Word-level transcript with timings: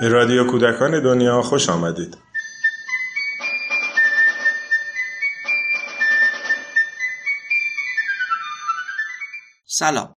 به 0.00 0.08
رادیو 0.08 0.50
کودکان 0.50 1.02
دنیا 1.02 1.42
خوش 1.42 1.68
آمدید. 1.68 2.18
سلام. 9.66 10.14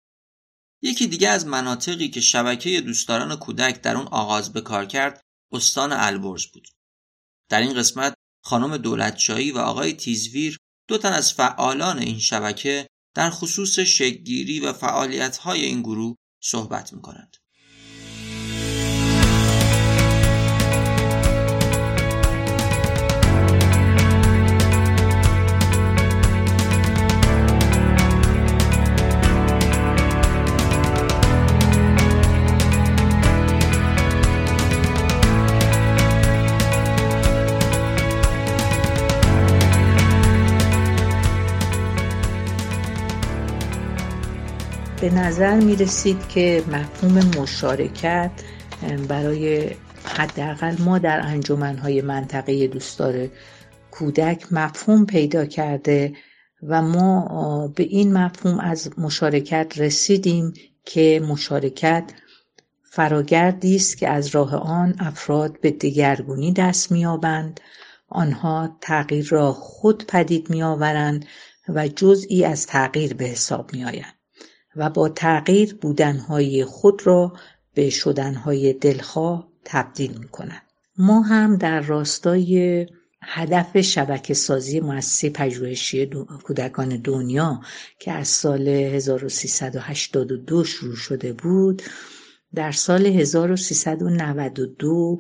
یکی 0.83 1.07
دیگه 1.07 1.29
از 1.29 1.47
مناطقی 1.47 2.09
که 2.09 2.21
شبکه 2.21 2.81
دوستداران 2.81 3.37
کودک 3.37 3.83
در 3.83 3.97
اون 3.97 4.07
آغاز 4.07 4.53
به 4.53 4.61
کار 4.61 4.85
کرد 4.87 5.21
استان 5.53 5.93
البرز 5.93 6.47
بود. 6.47 6.69
در 7.49 7.61
این 7.61 7.75
قسمت 7.75 8.15
خانم 8.45 8.77
دولتشاهی 8.77 9.51
و 9.51 9.59
آقای 9.59 9.93
تیزویر 9.93 10.59
دو 10.89 10.99
تن 10.99 11.13
از 11.13 11.33
فعالان 11.33 11.99
این 11.99 12.19
شبکه 12.19 12.87
در 13.15 13.31
خصوص 13.31 13.79
شکلگیری 13.79 14.61
و 14.61 14.73
فعالیت‌های 14.73 15.65
این 15.65 15.83
گروه 15.83 16.17
صحبت 16.43 16.93
می‌کنند. 16.93 17.37
به 45.03 45.11
نظر 45.11 45.61
می 45.61 45.77
رسید 45.77 46.29
که 46.29 46.65
مفهوم 46.69 47.43
مشارکت 47.43 48.31
برای 49.09 49.71
حداقل 50.05 50.77
ما 50.79 50.99
در 50.99 51.21
انجمنهای 51.21 52.03
منطقه 52.03 52.67
دوستدار 52.67 53.29
کودک 53.91 54.53
مفهوم 54.53 55.07
پیدا 55.07 55.45
کرده 55.47 56.13
و 56.63 56.83
ما 56.83 57.69
به 57.77 57.83
این 57.83 58.13
مفهوم 58.13 58.61
از 58.61 58.91
مشارکت 58.99 59.73
رسیدیم 59.77 60.55
که 60.85 61.23
مشارکت 61.29 62.05
فراگردی 62.83 63.77
است 63.77 63.99
که 63.99 64.09
از 64.09 64.27
راه 64.27 64.57
آن 64.57 64.95
افراد 64.99 65.61
به 65.61 65.71
دگرگونی 65.71 66.53
دست 66.53 66.93
مییابند. 66.93 67.61
آنها 68.09 68.79
تغییر 68.81 69.29
را 69.29 69.53
خود 69.53 70.07
پدید 70.07 70.51
میآورند 70.51 71.27
و 71.69 71.89
جزئی 71.89 72.45
از 72.45 72.67
تغییر 72.67 73.15
به 73.15 73.25
حساب 73.25 73.73
میآیند. 73.73 74.22
و 74.77 74.91
با 74.91 75.09
تغییر 75.09 75.75
بودنهای 75.75 76.65
خود 76.65 77.07
را 77.07 77.33
به 77.75 77.91
شدنهای 77.91 78.73
دلخواه 78.73 79.49
تبدیل 79.65 80.19
می 80.19 80.29
کنند. 80.29 80.63
ما 80.99 81.23
هم 81.23 81.57
در 81.57 81.81
راستای 81.81 82.87
هدف 83.23 83.81
شبکه 83.81 84.35
سازی 84.35 84.81
مؤسسه 84.81 85.31
پژوهشی 85.31 86.07
کودکان 86.45 86.89
دنیا 86.89 87.61
که 87.99 88.13
از 88.13 88.29
سال 88.29 88.69
1382 88.69 90.65
شروع 90.65 90.97
شده 90.97 91.33
بود 91.33 91.83
در 92.55 92.73
سال 92.73 93.07
1392 93.07 95.19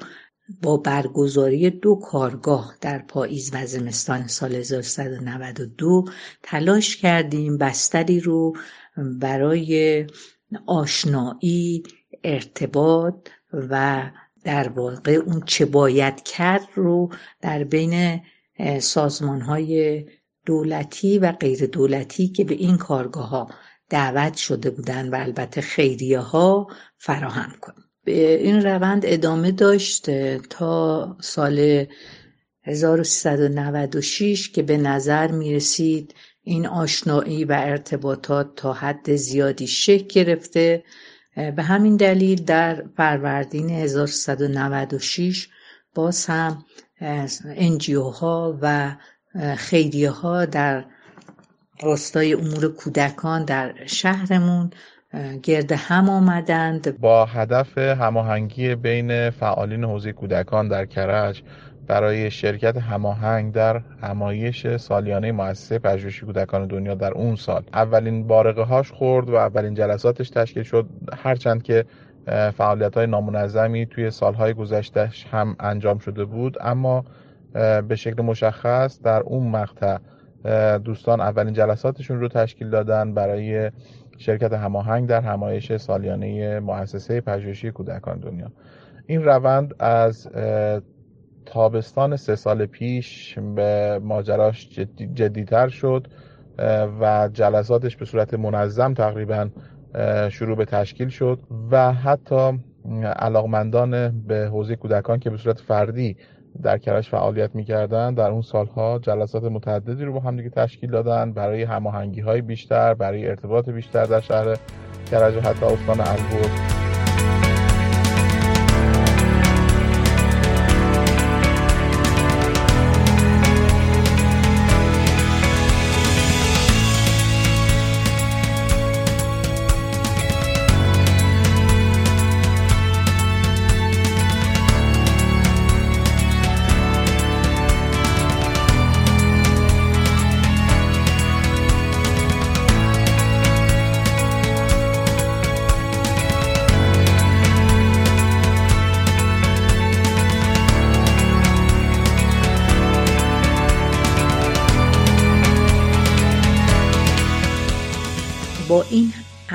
با 0.62 0.76
برگزاری 0.76 1.70
دو 1.70 1.94
کارگاه 1.94 2.74
در 2.80 2.98
پاییز 2.98 3.50
و 3.54 3.66
زمستان 3.66 4.26
سال 4.26 4.54
1392 4.54 6.04
تلاش 6.42 6.96
کردیم 6.96 7.58
بستری 7.58 8.20
رو 8.20 8.56
برای 8.96 10.06
آشنایی 10.66 11.82
ارتباط 12.24 13.28
و 13.52 14.02
در 14.44 14.68
واقع 14.68 15.12
اون 15.12 15.42
چه 15.46 15.64
باید 15.64 16.22
کرد 16.22 16.68
رو 16.74 17.10
در 17.40 17.64
بین 17.64 18.20
سازمان 18.80 19.40
های 19.40 20.04
دولتی 20.46 21.18
و 21.18 21.32
غیر 21.32 21.66
دولتی 21.66 22.28
که 22.28 22.44
به 22.44 22.54
این 22.54 22.76
کارگاه 22.76 23.28
ها 23.28 23.50
دعوت 23.88 24.36
شده 24.36 24.70
بودن 24.70 25.08
و 25.08 25.14
البته 25.14 25.60
خیریه 25.60 26.18
ها 26.18 26.66
فراهم 26.96 27.52
کنیم. 27.60 27.84
این 28.06 28.62
روند 28.62 29.02
ادامه 29.06 29.52
داشت 29.52 30.10
تا 30.38 31.16
سال 31.20 31.86
1396 32.62 34.48
که 34.48 34.62
به 34.62 34.76
نظر 34.76 35.30
می 35.30 35.54
رسید 35.54 36.14
این 36.44 36.66
آشنایی 36.66 37.44
و 37.44 37.52
ارتباطات 37.52 38.54
تا 38.56 38.72
حد 38.72 39.14
زیادی 39.14 39.66
شکل 39.66 40.06
گرفته. 40.08 40.84
به 41.56 41.62
همین 41.62 41.96
دلیل 41.96 42.44
در 42.44 42.84
فروردین 42.96 43.70
1396 43.70 45.48
باز 45.94 46.26
هم 46.26 46.64
انجیو 47.44 48.02
ها 48.02 48.58
و 48.62 48.96
خیریه 49.56 50.10
ها 50.10 50.44
در 50.44 50.84
راستای 51.82 52.34
امور 52.34 52.68
کودکان 52.68 53.44
در 53.44 53.74
شهرمون 53.86 54.70
گرد 55.42 55.72
هم 55.72 56.08
آمدند. 56.08 56.98
با 56.98 57.24
هدف 57.24 57.78
هماهنگی 57.78 58.74
بین 58.74 59.30
فعالین 59.30 59.84
حوزه 59.84 60.12
کودکان 60.12 60.68
در 60.68 60.86
کرج 60.86 61.42
برای 61.86 62.30
شرکت 62.30 62.76
هماهنگ 62.76 63.52
در 63.52 63.82
همایش 64.02 64.76
سالیانه 64.76 65.32
مؤسسه 65.32 65.78
پژوهشی 65.78 66.26
کودکان 66.26 66.66
دنیا 66.66 66.94
در 66.94 67.12
اون 67.12 67.36
سال. 67.36 67.62
اولین 67.72 68.26
بارقه 68.26 68.62
هاش 68.62 68.92
خورد 68.92 69.30
و 69.30 69.34
اولین 69.34 69.74
جلساتش 69.74 70.30
تشکیل 70.30 70.62
شد. 70.62 70.86
هرچند 71.22 71.62
که 71.62 71.84
فعالیت 72.56 72.96
های 72.96 73.06
نامنظمی 73.06 73.86
توی 73.86 74.10
سالهای 74.10 74.54
گذشتهش 74.54 75.26
هم 75.30 75.56
انجام 75.60 75.98
شده 75.98 76.24
بود 76.24 76.56
اما 76.60 77.04
به 77.88 77.96
شکل 77.96 78.22
مشخص 78.22 79.02
در 79.02 79.20
اون 79.20 79.48
مقطع 79.48 79.98
دوستان 80.78 81.20
اولین 81.20 81.54
جلساتشون 81.54 82.20
رو 82.20 82.28
تشکیل 82.28 82.70
دادن 82.70 83.14
برای 83.14 83.70
شرکت 84.18 84.52
هماهنگ 84.52 85.08
در 85.08 85.20
همایش 85.20 85.76
سالیانه 85.76 86.60
مؤسسه 86.60 87.20
پژوهشی 87.20 87.70
کودکان 87.70 88.18
دنیا. 88.18 88.52
این 89.06 89.24
روند 89.24 89.74
از 89.78 90.28
تابستان 91.46 92.16
سه 92.16 92.36
سال 92.36 92.66
پیش 92.66 93.38
به 93.38 94.00
ماجراش 94.02 94.68
جدی 94.68 95.06
جدیتر 95.06 95.68
شد 95.68 96.08
و 97.00 97.28
جلساتش 97.32 97.96
به 97.96 98.04
صورت 98.04 98.34
منظم 98.34 98.94
تقریبا 98.94 99.48
شروع 100.28 100.56
به 100.56 100.64
تشکیل 100.64 101.08
شد 101.08 101.38
و 101.70 101.92
حتی 101.92 102.58
علاقمندان 103.16 104.22
به 104.26 104.48
حوزه 104.52 104.76
کودکان 104.76 105.18
که 105.18 105.30
به 105.30 105.36
صورت 105.36 105.60
فردی 105.60 106.16
در 106.62 106.78
کرج 106.78 107.08
فعالیت 107.08 107.54
می‌کردن 107.54 108.14
در 108.14 108.30
اون 108.30 108.42
سالها 108.42 108.98
جلسات 108.98 109.44
متعددی 109.44 110.04
رو 110.04 110.12
با 110.12 110.20
هم 110.20 110.36
دیگه 110.36 110.50
تشکیل 110.50 110.90
دادن 110.90 111.32
برای 111.32 111.62
هماهنگی 111.62 112.20
های 112.20 112.40
بیشتر 112.40 112.94
برای 112.94 113.28
ارتباط 113.28 113.68
بیشتر 113.68 114.04
در 114.04 114.20
شهر 114.20 114.56
کرج 115.10 115.36
و 115.36 115.40
حتی 115.40 115.66
استان 115.66 116.00
البرز. 116.00 116.81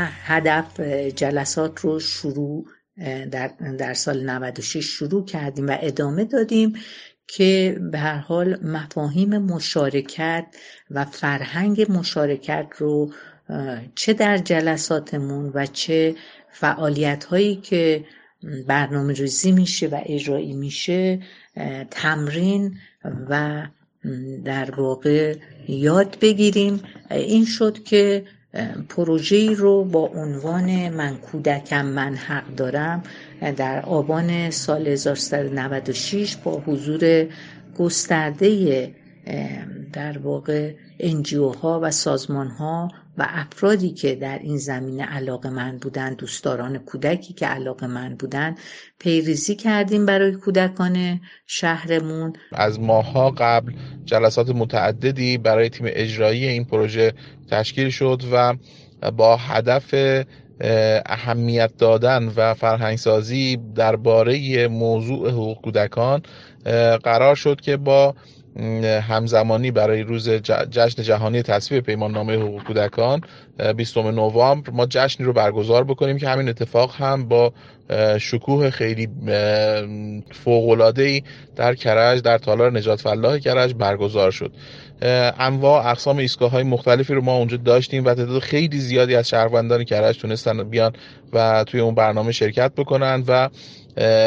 هدف 0.06 0.80
جلسات 1.16 1.80
رو 1.80 2.00
شروع 2.00 2.66
در, 3.32 3.48
در 3.78 3.94
سال 3.94 4.30
96 4.30 4.86
شروع 4.86 5.26
کردیم 5.26 5.68
و 5.68 5.78
ادامه 5.82 6.26
دادیم 6.26 6.74
که 7.28 7.80
به 7.92 7.98
هر 8.00 8.18
حال 8.18 8.60
مفاهیم 8.64 9.38
مشارکت 9.38 10.46
و 10.92 11.06
فرهنگ 11.06 11.86
مشارکت 11.90 12.68
رو 12.78 13.12
چه 13.96 14.14
در 14.14 14.38
جلساتمون 14.38 15.52
و 15.54 15.66
چه 15.66 16.16
فعالیت 16.52 17.24
هایی 17.24 17.56
که 17.56 18.06
برنامه 18.68 19.14
ریزی 19.14 19.52
میشه 19.52 19.88
و 19.88 20.02
اجرایی 20.06 20.54
میشه 20.54 21.20
تمرین 21.92 22.78
و 23.30 23.64
در 24.46 24.72
واقع 24.72 25.36
یاد 25.68 26.18
بگیریم. 26.22 26.84
این 27.12 27.46
شد 27.46 27.84
که 27.84 28.26
پروژه‌ای 28.90 29.56
رو 29.56 29.84
با 29.84 30.06
عنوان 30.06 30.90
من 30.90 31.18
کودکم 31.18 31.86
من 31.86 32.16
حق 32.16 32.56
دارم 32.56 33.04
در 33.58 33.82
آبان 33.82 34.52
سال 34.52 34.88
1396 34.88 36.36
با 36.36 36.64
حضور 36.66 37.28
گسترده 37.80 38.92
در 39.94 40.18
واقع 40.18 40.74
انجیو 41.00 41.50
ها 41.50 41.80
و 41.84 41.92
سازمان 41.92 42.48
ها 42.48 42.92
و 43.18 43.28
افرادی 43.30 43.90
که 43.90 44.16
در 44.16 44.40
این 44.40 44.58
زمینه 44.58 45.04
علاقه 45.04 45.50
من 45.50 45.78
بودن 45.78 46.14
دوستداران 46.14 46.78
کودکی 46.78 47.34
که 47.34 47.46
علاقه 47.46 47.88
من 47.88 48.16
بودن 48.16 48.56
پیریزی 49.00 49.56
کردیم 49.56 50.06
برای 50.06 50.32
کودکان 50.32 51.22
شهرمون. 51.46 52.34
از 52.52 52.80
ماها 52.80 53.30
قبل 53.30 53.74
جلسات 54.06 54.50
متعددی 54.50 55.38
برای 55.38 55.70
تیم 55.70 55.86
اجرایی 55.90 56.48
این 56.48 56.66
پروژه 56.66 57.14
تشکیل 57.52 57.90
شد 57.90 58.22
و 58.32 58.54
با 59.12 59.38
هدف 59.38 59.94
اهمیت 61.06 61.72
دادن 61.78 62.32
و 62.36 62.54
فرهنگسازی 62.54 63.58
درباره 63.76 64.68
موضوع 64.68 65.30
حقوق 65.30 65.62
کودکان 65.62 66.22
قرار 67.04 67.36
شد 67.36 67.62
که 67.62 67.78
با 67.78 68.16
همزمانی 68.84 69.72
برای 69.72 70.04
روز 70.04 70.30
جشن 70.30 71.04
جهانی 71.04 71.42
تصویب 71.42 71.84
پیمان 71.84 72.12
نامه 72.12 72.36
حقوق 72.36 72.64
کودکان 72.64 73.22
20 73.78 73.98
نوامبر. 73.98 74.72
ما 74.72 74.86
جشنی 74.86 75.26
رو 75.26 75.34
برگزار 75.34 75.84
بکنیم 75.84 76.18
که 76.18 76.30
همین 76.30 76.50
اتفاق 76.50 76.96
هم 76.96 77.28
با 77.28 77.54
شکوه 78.20 78.70
خیلی 78.70 79.10
ای 80.98 81.24
در 81.56 81.76
کرج 81.76 82.22
در 82.22 82.38
تالار 82.38 82.72
نجات 82.72 83.02
فلاح 83.02 83.38
کرج 83.38 83.74
برگزار 83.74 84.32
شد. 84.32 84.52
انواع 85.02 85.88
اقسام 85.88 86.18
ایستگاه 86.18 86.52
های 86.52 86.64
مختلفی 86.64 87.14
رو 87.14 87.22
ما 87.22 87.38
اونجا 87.38 87.58
داشتیم 87.58 88.06
و 88.06 88.14
تعداد 88.14 88.42
خیلی 88.42 88.80
زیادی 88.80 89.16
از 89.16 89.30
شهروندان 89.30 89.84
کرج 89.84 90.18
تونستن 90.18 90.64
بیان 90.64 90.94
و 91.34 91.64
توی 91.64 91.80
اون 91.80 91.96
برنامه 91.96 92.32
شرکت 92.32 92.72
بکنن 92.76 93.24
و 93.28 93.50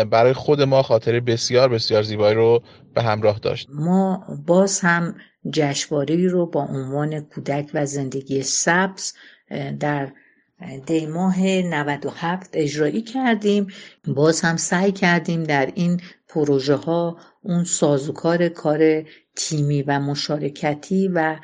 برای 0.05 0.33
خود 0.33 0.63
ما 0.63 0.83
خاطره 0.83 1.21
بسیار 1.21 1.69
بسیار 1.69 2.03
زیبایی 2.03 2.35
رو 2.35 2.63
به 2.95 3.03
همراه 3.03 3.39
داشت. 3.39 3.69
ما 3.73 4.25
باز 4.47 4.81
هم 4.81 5.15
جشنواره 5.53 6.29
رو 6.29 6.47
با 6.47 6.63
عنوان 6.63 7.21
کودک 7.21 7.71
و 7.75 7.87
زندگی 7.87 8.43
سبز 8.43 9.13
در 9.81 10.13
دیماه 10.87 11.43
97 11.43 12.51
اجرایی 12.53 13.03
کردیم. 13.03 13.67
باز 14.07 14.41
هم 14.41 14.57
سعی 14.57 14.93
کردیم 14.93 15.45
در 15.45 15.73
این 15.75 16.01
پروژه 16.29 16.75
ها 16.75 17.17
اون 17.43 17.65
سازوکار 17.65 18.49
کار 18.49 19.05
تیمی 19.41 19.83
و 19.83 20.01
مشارکتی 20.01 21.09
و 21.09 21.37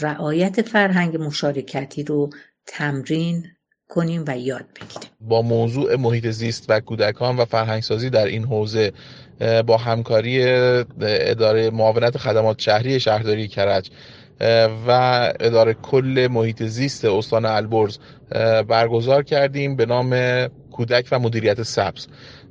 رعایت 0.00 0.62
فرهنگ 0.62 1.16
مشارکتی 1.16 2.02
رو 2.02 2.30
تمرین 2.66 3.46
کنیم 3.88 4.24
و 4.26 4.38
یاد 4.38 4.64
بگیریم. 4.74 5.10
با 5.20 5.42
موضوع 5.42 5.96
محیط 5.96 6.26
زیست 6.26 6.66
و 6.68 6.80
کودکان 6.80 7.36
و 7.36 7.44
فرهنگسازی 7.44 8.10
در 8.10 8.26
این 8.26 8.44
حوزه 8.44 8.92
با 9.66 9.76
همکاری 9.76 10.44
اداره 11.00 11.70
معاونت 11.70 12.18
خدمات 12.18 12.60
شهری 12.60 13.00
شهرداری 13.00 13.48
کرج 13.48 13.90
و 14.86 14.90
اداره 15.40 15.74
کل 15.74 16.28
محیط 16.30 16.62
زیست 16.62 17.04
استان 17.04 17.44
البرز 17.44 17.98
برگزار 18.68 19.22
کردیم 19.22 19.76
به 19.76 19.86
نام 19.86 20.10
کودک 20.72 21.08
و 21.12 21.18
مدیریت 21.18 21.62
سبز. 21.62 22.06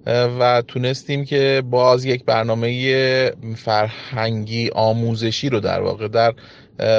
و 0.08 0.64
تونستیم 0.68 1.26
که 1.26 1.64
باز 1.70 2.06
یک 2.06 2.26
برنامه 2.26 3.32
فرهنگی 3.56 4.70
آموزشی 4.76 5.50
رو 5.50 5.60
در 5.60 5.82
واقع 5.82 6.08
در 6.08 6.34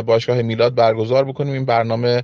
باشگاه 0.03 0.43
میلاد 0.43 0.75
برگزار 0.75 1.25
بکنیم. 1.25 1.53
این 1.53 1.65
برنامه 1.65 2.23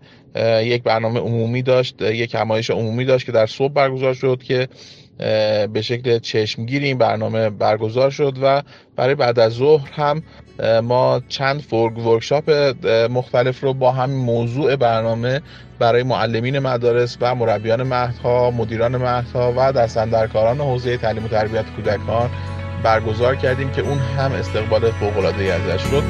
یک 0.62 0.82
برنامه 0.82 1.20
عمومی 1.20 1.62
داشت 1.62 2.02
یک 2.02 2.34
همایش 2.34 2.70
عمومی 2.70 3.04
داشت 3.04 3.26
که 3.26 3.32
در 3.32 3.46
صبح 3.46 3.72
برگزار 3.72 4.14
شد 4.14 4.42
که 4.42 4.68
به 5.72 5.82
شکل 5.82 6.18
چشمگیری 6.18 6.86
این 6.86 6.98
برنامه 6.98 7.50
برگزار 7.50 8.10
شد 8.10 8.36
و 8.42 8.62
برای 8.96 9.14
بعد 9.14 9.38
از 9.38 9.52
ظهر 9.52 9.90
هم 9.92 10.22
ما 10.82 11.20
چند 11.28 11.60
فورگ 11.60 11.98
ورکشاپ 11.98 12.50
مختلف 13.10 13.60
رو 13.60 13.74
با 13.74 13.92
هم 13.92 14.10
موضوع 14.10 14.76
برنامه 14.76 15.40
برای 15.78 16.02
معلمین 16.02 16.58
مدارس 16.58 17.16
و 17.20 17.34
مربیان 17.34 17.82
مهدها 17.82 18.50
مدیران 18.50 18.96
مهدها 18.96 19.54
و 19.56 19.72
دستندرکاران 19.72 20.60
حوزه 20.60 20.96
تعلیم 20.96 21.24
و 21.24 21.28
تربیت 21.28 21.64
کودکان 21.76 22.30
برگزار 22.82 23.36
کردیم 23.36 23.70
که 23.70 23.82
اون 23.82 23.98
هم 23.98 24.32
استقبال 24.32 24.90
فوق‌العاده‌ای 24.90 25.50
ازش 25.50 25.82
شد. 25.82 26.02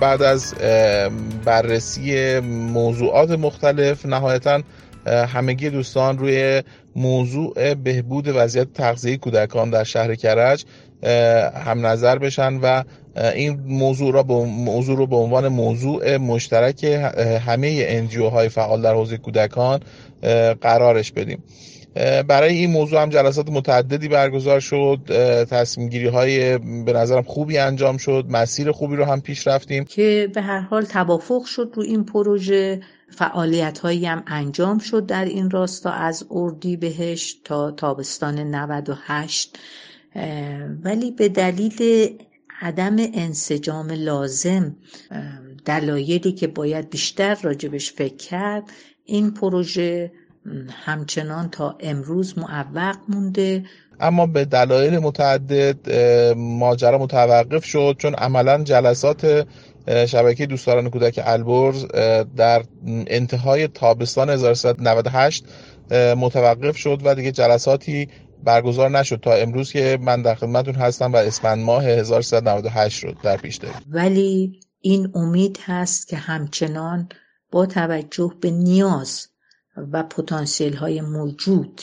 بعد 0.00 0.22
از 0.22 0.54
بررسی 1.44 2.40
موضوعات 2.40 3.30
مختلف 3.30 4.06
نهایتا 4.06 4.62
همگی 5.06 5.70
دوستان 5.70 6.18
روی 6.18 6.62
موضوع 6.96 7.74
بهبود 7.74 8.28
وضعیت 8.28 8.72
تغذیه 8.72 9.16
کودکان 9.16 9.70
در 9.70 9.84
شهر 9.84 10.14
کرج 10.14 10.64
هم 11.54 11.86
نظر 11.86 12.18
بشن 12.18 12.54
و 12.54 12.84
این 13.34 13.60
موضوع 13.66 14.12
را 14.12 14.22
به 14.22 14.34
موضوع 14.44 14.96
رو 14.96 15.06
به 15.06 15.16
عنوان 15.16 15.48
موضوع 15.48 16.16
مشترک 16.16 16.84
همه 17.46 17.84
انجیو 17.88 18.28
های 18.28 18.48
فعال 18.48 18.82
در 18.82 18.94
حوزه 18.94 19.16
کودکان 19.16 19.80
قرارش 20.60 21.12
بدیم. 21.12 21.42
برای 22.28 22.54
این 22.54 22.70
موضوع 22.70 23.02
هم 23.02 23.08
جلسات 23.08 23.48
متعددی 23.48 24.08
برگزار 24.08 24.60
شد 24.60 25.00
تصمیم 25.50 25.88
گیری 25.88 26.06
های 26.06 26.58
به 26.58 26.92
نظرم 26.92 27.22
خوبی 27.22 27.58
انجام 27.58 27.96
شد 27.96 28.26
مسیر 28.28 28.72
خوبی 28.72 28.96
رو 28.96 29.04
هم 29.04 29.20
پیش 29.20 29.46
رفتیم. 29.46 29.84
که 29.84 30.30
به 30.34 30.42
هر 30.42 30.60
حال 30.60 30.84
توافق 30.84 31.44
شد 31.44 31.72
رو 31.74 31.82
این 31.82 32.04
پروژه 32.04 32.80
فعالیت 33.10 33.78
هایی 33.78 34.06
هم 34.06 34.22
انجام 34.26 34.78
شد 34.78 35.06
در 35.06 35.24
این 35.24 35.50
راستا 35.50 35.90
از 35.90 36.26
اردی 36.30 36.76
بهش 36.76 37.36
تا 37.44 37.70
تابستان 37.70 38.38
98 38.38 39.58
ولی 40.84 41.10
به 41.10 41.28
دلیل 41.28 42.08
عدم 42.60 42.96
انسجام 43.14 43.90
لازم 43.90 44.76
دلایلی 45.64 46.32
که 46.32 46.46
باید 46.46 46.90
بیشتر 46.90 47.38
راجبش 47.42 47.92
فکر 47.92 48.16
کرد 48.16 48.70
این 49.04 49.30
پروژه 49.30 50.12
همچنان 50.70 51.50
تا 51.50 51.76
امروز 51.80 52.38
معوق 52.38 52.96
مونده. 53.08 53.64
اما 54.00 54.26
به 54.26 54.44
دلایل 54.44 54.98
متعدد 54.98 55.92
ماجرا 56.36 56.98
متوقف 56.98 57.64
شد 57.64 57.96
چون 57.98 58.14
عملا 58.14 58.64
جلسات 58.64 59.46
شبکه 60.06 60.46
دوستداران 60.46 60.90
کودک 60.90 61.20
البرز 61.24 61.86
در 62.36 62.62
انتهای 63.06 63.68
تابستان 63.68 64.30
1398 64.30 65.44
متوقف 66.16 66.76
شد 66.76 67.00
و 67.04 67.14
دیگه 67.14 67.32
جلساتی 67.32 68.08
برگزار 68.44 68.90
نشد. 68.90 69.20
تا 69.20 69.32
امروز 69.32 69.72
که 69.72 69.98
من 70.00 70.22
در 70.22 70.34
خدمتتون 70.34 70.74
هستم 70.74 71.12
و 71.12 71.16
اسفند 71.16 71.64
ماه 71.64 71.84
1398 71.84 72.98
شد 72.98 73.16
در 73.22 73.36
پیش 73.36 73.56
داریم. 73.56 73.80
ولی 73.90 74.60
این 74.80 75.12
امید 75.14 75.58
هست 75.64 76.08
که 76.08 76.16
همچنان 76.16 77.08
با 77.50 77.66
توجه 77.66 78.32
به 78.40 78.50
نیاز 78.50 79.26
و 79.76 80.02
پتانسیل 80.02 80.76
های 80.76 81.00
موجود 81.00 81.80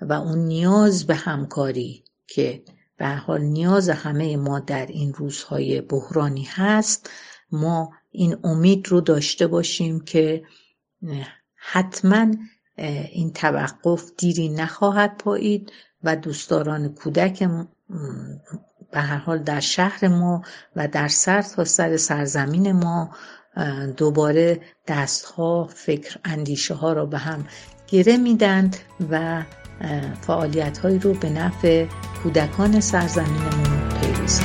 و 0.00 0.12
اون 0.12 0.38
نیاز 0.38 1.06
به 1.06 1.14
همکاری 1.14 2.04
که 2.26 2.62
به 2.96 3.08
حال 3.08 3.40
نیاز 3.40 3.88
همه 3.88 4.36
ما 4.36 4.60
در 4.60 4.86
این 4.86 5.12
روزهای 5.12 5.80
بحرانی 5.80 6.48
هست 6.50 7.10
ما 7.52 7.92
این 8.10 8.36
امید 8.44 8.88
رو 8.88 9.00
داشته 9.00 9.46
باشیم 9.46 10.00
که 10.00 10.44
حتما 11.56 12.26
این 13.12 13.32
توقف 13.32 14.10
دیری 14.18 14.48
نخواهد 14.48 15.18
پایید 15.18 15.72
و 16.02 16.16
دوستداران 16.16 16.88
کودک 16.88 17.48
به 18.90 19.00
هر 19.00 19.16
حال 19.16 19.38
در 19.38 19.60
شهر 19.60 20.08
ما 20.08 20.42
و 20.76 20.88
در 20.88 21.08
سر 21.08 21.42
تا 21.42 21.64
سر 21.64 21.96
سرزمین 21.96 22.72
ما 22.72 23.10
دوباره 23.96 24.60
دستها 24.86 25.68
فکر 25.74 26.18
اندیشه 26.24 26.74
ها 26.74 26.92
را 26.92 27.06
به 27.06 27.18
هم 27.18 27.46
گره 27.88 28.16
میدند 28.16 28.76
و 29.10 29.42
فعالیت 30.20 30.78
هایی 30.78 30.98
رو 30.98 31.14
به 31.14 31.30
نفع 31.30 31.86
کودکان 32.22 32.80
سرزمینمون 32.80 33.88
پیروز 34.00 34.40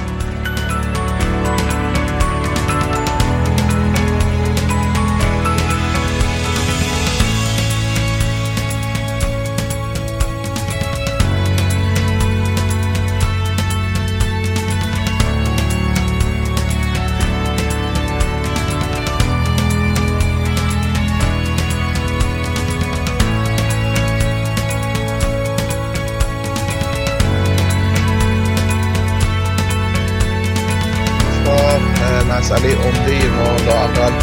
مسئله 32.56 32.76
عمده 32.76 33.30
ما 33.30 33.56
لاقل 33.66 34.14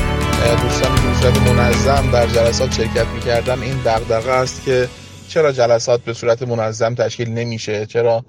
دوستان 0.62 1.14
صورت 1.20 1.38
منظم 1.38 2.10
در 2.12 2.26
جلسات 2.26 2.72
شرکت 2.72 3.06
می‌کردن. 3.14 3.62
این 3.62 3.76
دغدغه 3.84 4.30
است 4.30 4.64
که 4.64 4.88
چرا 5.28 5.52
جلسات 5.52 6.00
به 6.00 6.12
صورت 6.12 6.42
منظم 6.42 6.94
تشکیل 6.94 7.30
نمیشه؟ 7.30 7.86
چرا 7.86 8.24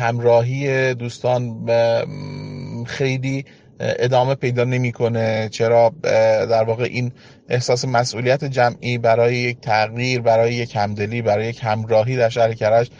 همراهی 0.00 0.94
دوستان 0.94 1.66
خیلی 2.86 3.44
ادامه 3.80 4.34
پیدا 4.34 4.64
نمی‌کنه؟ 4.64 5.48
چرا 5.52 5.92
در 6.50 6.64
واقع 6.64 6.84
این 6.84 7.12
احساس 7.48 7.84
مسئولیت 7.84 8.44
جمعی 8.44 8.98
برای 8.98 9.34
یک 9.34 9.60
تغییر 9.60 10.20
برای 10.20 10.54
یک 10.54 10.76
همدلی 10.76 11.22
برای 11.22 11.46
یک 11.46 11.60
همراهی 11.62 12.16
در 12.16 12.28
شهر 12.28 12.52
کرج 12.52 12.90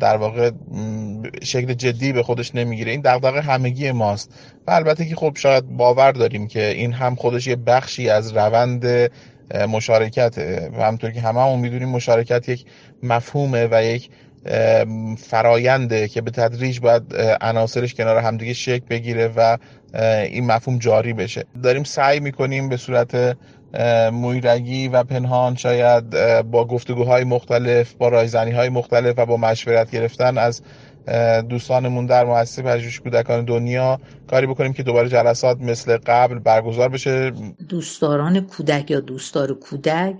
در 0.00 0.16
واقع 0.16 0.50
شکل 1.42 1.74
جدی 1.74 2.12
به 2.12 2.22
خودش 2.22 2.54
نمی‌گیره. 2.54 2.92
این 2.92 3.00
دغدغه 3.00 3.40
همگی 3.40 3.92
ماست. 3.92 4.34
و 4.66 4.70
البته 4.70 5.04
که 5.04 5.16
خب 5.16 5.36
شاید 5.36 5.76
باور 5.76 6.12
داریم 6.12 6.46
که 6.46 6.66
این 6.66 6.92
هم 6.92 7.14
خودش 7.14 7.46
یه 7.46 7.56
بخشی 7.56 8.08
از 8.08 8.36
روند 8.36 9.10
مشارکت 9.68 10.34
و 10.78 10.82
همطور 10.82 11.10
که 11.10 11.20
همه 11.20 11.40
هم 11.40 11.58
می‌دونیم 11.58 11.88
مشارکت 11.88 12.48
یک 12.48 12.64
مفهومه 13.02 13.68
و 13.70 13.84
یک 13.84 14.10
فراینده 15.18 16.08
که 16.08 16.20
به 16.20 16.30
تدریج 16.30 16.80
باید 16.80 17.02
عناصرش 17.40 17.94
کنار 17.94 18.16
همدیگه 18.16 18.52
شکل 18.52 18.86
بگیره 18.90 19.32
و 19.36 19.58
این 20.24 20.46
مفهوم 20.46 20.78
جاری 20.78 21.12
بشه. 21.12 21.44
داریم 21.62 21.84
سعی 21.84 22.20
می‌کنیم 22.20 22.68
به 22.68 22.76
صورت 22.76 23.36
مویرگی 24.12 24.88
و 24.88 25.04
پنهان 25.04 25.56
شاید 25.56 26.10
با 26.50 26.64
گفتگوهای 26.64 27.24
مختلف 27.24 27.94
با 27.94 28.08
رایزنی 28.08 28.50
های 28.50 28.68
مختلف 28.68 29.18
و 29.18 29.26
با 29.26 29.36
مشورت 29.36 29.90
گرفتن 29.90 30.38
از 30.38 30.62
دوستانمون 31.48 32.06
در 32.06 32.24
مؤسسه 32.24 32.62
پژوهش 32.62 33.00
کودکان 33.00 33.44
دنیا 33.44 34.00
کاری 34.30 34.46
بکنیم 34.46 34.72
که 34.72 34.82
دوباره 34.82 35.08
جلسات 35.08 35.60
مثل 35.60 35.96
قبل 36.06 36.38
برگزار 36.38 36.88
بشه. 36.88 37.32
دوستداران 37.68 38.40
کودک 38.40 38.90
یا 38.90 39.00
دوستدار 39.00 39.54
کودک 39.54 40.14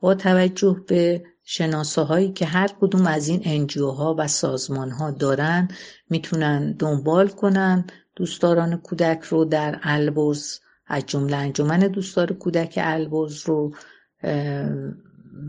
با 0.00 0.14
توجه 0.14 0.76
به 0.88 1.22
شناسه 1.44 2.02
هایی 2.02 2.32
که 2.32 2.46
هر 2.46 2.68
کدوم 2.80 3.06
از 3.06 3.28
این 3.28 3.42
انجیو 3.44 3.88
ها 3.90 4.14
و 4.18 4.28
سازمان 4.28 4.90
ها 4.90 5.10
دارن 5.10 5.68
می‌تونن 6.10 6.72
دنبال 6.72 7.28
کنن. 7.28 7.84
دوستداران 8.16 8.76
کودک 8.76 9.22
رو 9.22 9.44
در 9.44 9.80
البرز 9.82 10.58
از 10.86 11.02
جمله 11.06 11.36
انجمن 11.36 11.78
دوستدار 11.78 12.32
کودک 12.32 12.74
البرز 12.82 13.42
رو 13.46 13.74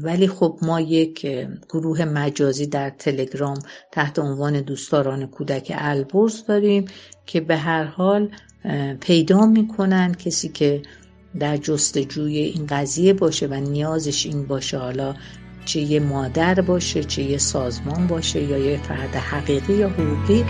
ولی 0.03 0.27
خب 0.27 0.59
ما 0.61 0.81
یک 0.81 1.27
گروه 1.69 2.05
مجازی 2.05 2.67
در 2.67 2.89
تلگرام 2.89 3.59
تحت 3.91 4.19
عنوان 4.19 4.61
دوستداران 4.61 5.27
کودک 5.27 5.73
البرز 5.75 6.45
داریم 6.45 6.85
که 7.25 7.41
به 7.41 7.57
هر 7.57 7.83
حال 7.83 8.31
پیدا 8.99 9.45
می‌کنن 9.45 10.13
کسی 10.13 10.49
که 10.49 10.81
در 11.39 11.57
جستجوی 11.57 12.37
این 12.37 12.67
قضیه 12.67 13.13
باشه 13.13 13.47
و 13.47 13.53
نیازش 13.53 14.25
این 14.25 14.47
باشه. 14.47 14.77
حالا 14.77 15.15
چه 15.65 15.79
یه 15.79 15.99
مادر 15.99 16.61
باشه 16.61 17.03
چه 17.03 17.23
یه 17.23 17.37
سازمان 17.37 18.07
باشه 18.07 18.43
یا 18.43 18.57
یه 18.57 18.77
فرد 18.77 19.15
حقیقی 19.15 19.73
یا 19.73 19.89
حقوقی. 19.89 20.45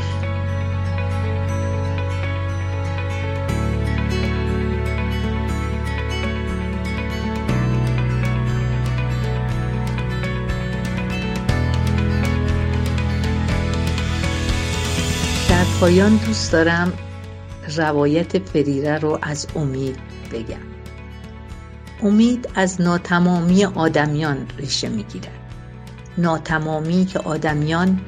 پایان 15.80 16.16
دوست 16.16 16.52
دارم 16.52 16.94
روایت 17.78 18.40
فریره 18.40 18.98
رو 18.98 19.20
از 19.22 19.48
امید 19.56 19.98
بگم. 20.32 20.75
امید 22.04 22.50
از 22.56 22.82
ناتمامی 22.82 23.66
آدمیان 23.66 24.38
ریشه 24.58 24.90
می‌گیرد. 24.90 25.40
ناتمامی 26.18 27.06
که 27.06 27.20
آدمیان 27.20 28.00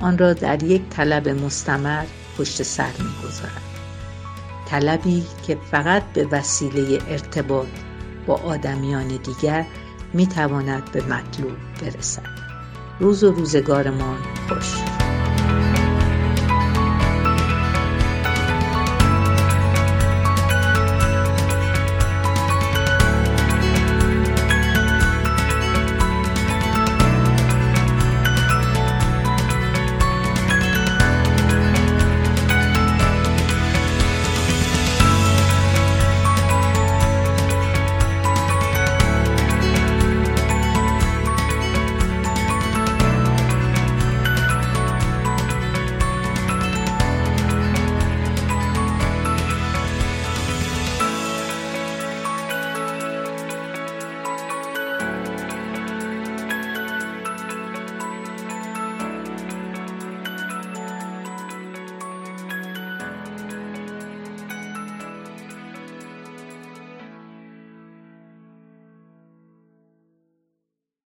آن 0.00 0.18
را 0.18 0.32
در 0.32 0.62
یک 0.62 0.82
طلب 0.90 1.28
مستمر 1.28 2.04
پشت 2.38 2.62
سر 2.62 2.90
می‌گذارند. 2.98 3.62
طلبی 4.66 5.24
که 5.46 5.58
فقط 5.70 6.02
به 6.02 6.26
وسیله 6.32 6.98
ارتباط 7.08 7.68
با 8.26 8.34
آدمیان 8.34 9.08
دیگر 9.08 9.66
می‌تواند 10.12 10.92
به 10.92 11.02
مطلوب 11.02 11.56
برسد. 11.82 12.22
روز 13.00 13.24
و 13.24 13.32
روزگارمان 13.32 14.18
خوش. 14.48 14.95